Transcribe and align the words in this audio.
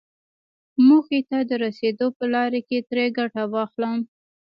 موخې 0.87 1.19
ته 1.29 1.37
د 1.49 1.51
رسېدو 1.63 2.07
په 2.17 2.25
لاره 2.33 2.59
کې 2.67 2.77
ترې 2.89 3.05
ګټه 3.17 3.43
واخلم. 3.53 3.99